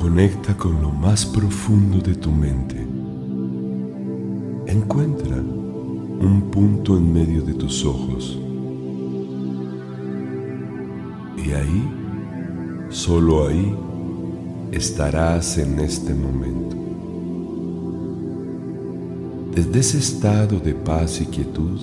[0.00, 2.74] Conecta con lo más profundo de tu mente.
[4.66, 8.38] Encuentra un punto en medio de tus ojos.
[11.36, 11.86] Y ahí,
[12.88, 13.76] solo ahí,
[14.72, 16.76] estarás en este momento.
[19.54, 21.78] Desde ese estado de paz y quietud,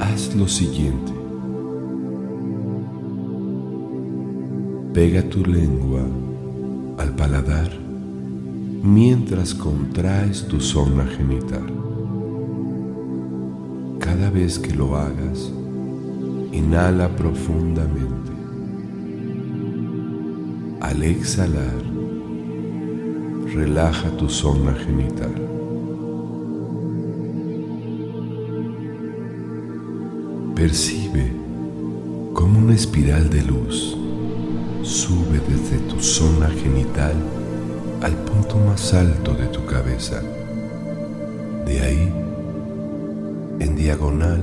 [0.00, 1.11] haz lo siguiente.
[4.94, 6.02] Pega tu lengua
[6.98, 7.70] al paladar
[8.82, 11.64] mientras contraes tu zona genital.
[13.98, 15.50] Cada vez que lo hagas,
[16.52, 18.32] inhala profundamente.
[20.82, 21.82] Al exhalar,
[23.54, 25.32] relaja tu zona genital.
[30.54, 31.32] Percibe
[32.34, 34.01] como una espiral de luz
[34.82, 37.14] sube desde tu zona genital
[38.02, 40.20] al punto más alto de tu cabeza.
[41.66, 42.12] De ahí,
[43.60, 44.42] en diagonal,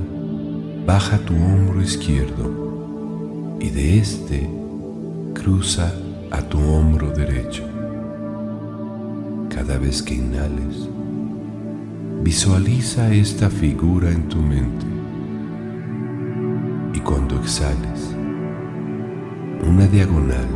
[0.86, 4.50] baja tu hombro izquierdo y de este
[5.34, 5.94] cruza
[6.32, 7.64] a tu hombro derecho.
[9.50, 10.88] Cada vez que inhales,
[12.24, 14.86] visualiza esta figura en tu mente
[16.94, 18.16] y cuando exhales,
[19.80, 20.50] una diagonal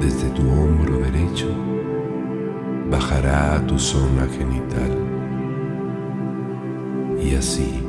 [0.00, 1.46] desde tu hombro derecho
[2.90, 4.90] bajará a tu zona genital
[7.22, 7.84] y así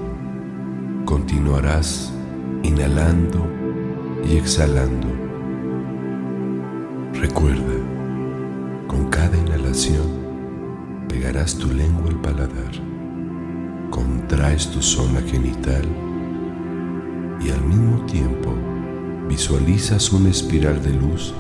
[1.05, 2.13] continuarás
[2.61, 3.47] inhalando
[4.29, 5.07] y exhalando.
[7.19, 7.79] Recuerda,
[8.85, 10.07] con cada inhalación
[11.07, 12.73] pegarás tu lengua al paladar,
[13.89, 15.85] contraes tu zona genital
[17.41, 18.68] y al mismo tiempo
[19.39, 21.33] visualizas una espiral de luz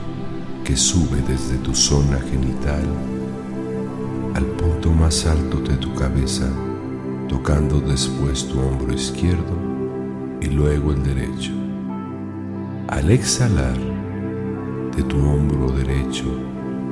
[0.63, 2.85] que sube desde tu zona genital
[4.35, 6.49] al punto más alto de tu cabeza,
[7.27, 9.53] tocando después tu hombro izquierdo
[10.39, 11.51] y luego el derecho.
[12.87, 13.77] Al exhalar
[14.95, 16.23] de tu hombro derecho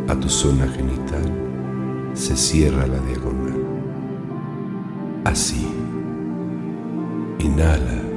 [0.10, 1.32] a tu zona genital,
[2.16, 3.64] se cierra la diagonal.
[5.24, 5.70] Así,
[7.40, 8.17] inhala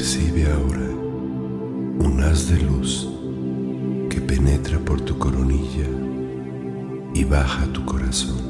[0.00, 0.88] Percibe ahora
[2.06, 3.06] un haz de luz
[4.08, 5.86] que penetra por tu coronilla
[7.12, 8.40] y baja tu corazón.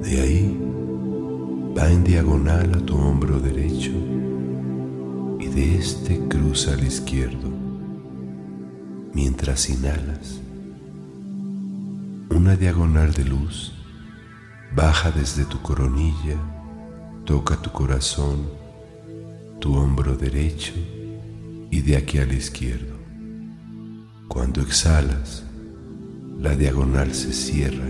[0.00, 0.58] De ahí
[1.76, 3.90] va en diagonal a tu hombro derecho
[5.38, 7.50] y de este cruza al izquierdo.
[9.12, 10.40] Mientras inhalas,
[12.30, 13.74] una diagonal de luz
[14.74, 16.38] baja desde tu coronilla,
[17.26, 18.59] toca tu corazón
[19.60, 20.72] tu hombro derecho
[21.70, 22.96] y de aquí al izquierdo.
[24.26, 25.44] Cuando exhalas,
[26.38, 27.86] la diagonal se cierra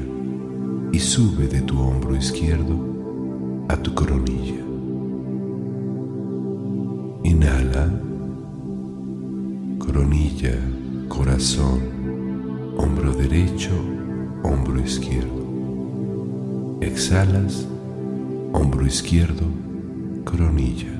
[0.91, 4.61] y sube de tu hombro izquierdo a tu coronilla.
[7.23, 7.89] Inhala,
[9.79, 10.59] coronilla,
[11.09, 11.81] corazón,
[12.79, 13.71] hombro derecho,
[14.43, 15.47] hombro izquierdo.
[16.81, 17.65] Exhalas,
[18.53, 19.45] hombro izquierdo,
[20.25, 21.00] coronilla.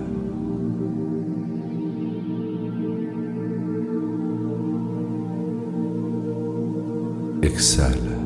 [7.41, 8.17] Exhala.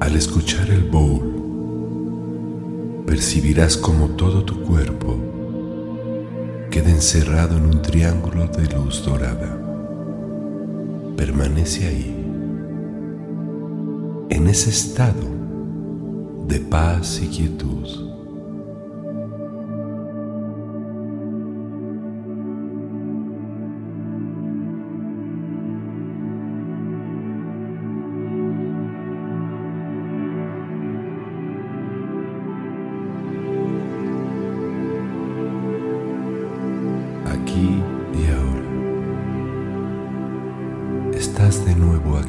[0.00, 1.34] Al escuchar el bowl,
[3.06, 5.16] percibirás como todo tu cuerpo
[6.76, 9.58] queda encerrado en un triángulo de luz dorada.
[11.16, 12.14] Permanece ahí,
[14.28, 15.26] en ese estado
[16.46, 18.05] de paz y quietud.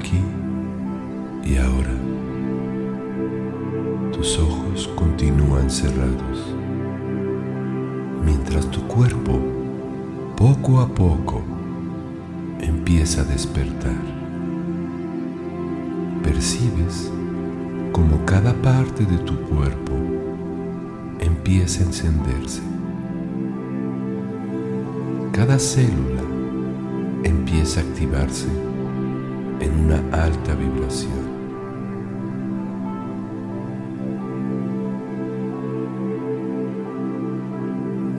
[0.08, 0.22] Aquí
[1.44, 1.94] y ahora.
[4.12, 6.54] Tus ojos continúan cerrados,
[8.24, 9.40] mientras tu cuerpo
[10.36, 11.42] poco a poco
[12.60, 14.18] empieza a despertar.
[16.24, 17.12] Percibes
[17.92, 19.94] como cada parte de tu cuerpo
[21.20, 22.62] empieza a encenderse
[25.32, 26.22] cada célula
[27.24, 28.67] empieza a activarse
[29.60, 31.28] en una alta vibración.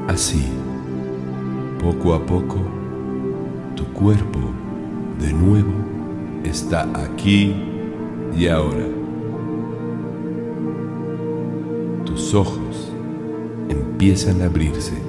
[0.08, 0.44] Así,
[1.80, 2.56] poco a poco,
[3.76, 4.38] tu cuerpo
[5.20, 5.72] de nuevo
[6.44, 7.54] está aquí
[8.36, 8.86] y ahora.
[12.04, 12.92] Tus ojos
[13.68, 15.08] empiezan a abrirse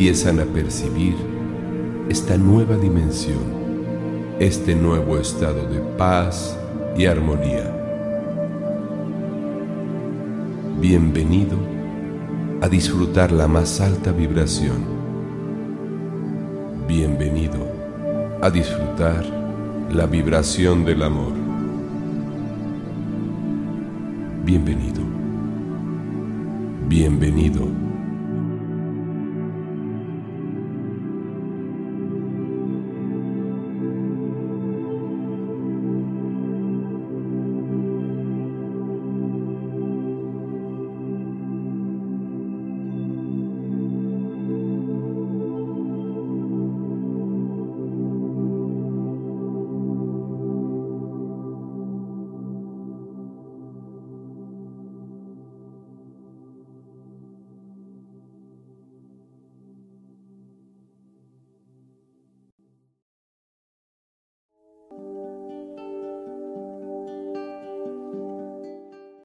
[0.00, 1.14] empiezan a percibir
[2.10, 3.38] esta nueva dimensión,
[4.40, 6.58] este nuevo estado de paz
[6.96, 7.72] y armonía.
[10.80, 11.56] Bienvenido
[12.62, 14.84] a disfrutar la más alta vibración.
[16.88, 17.64] Bienvenido
[18.42, 19.24] a disfrutar
[19.92, 21.32] la vibración del amor.
[24.44, 25.02] Bienvenido.
[26.88, 27.89] Bienvenido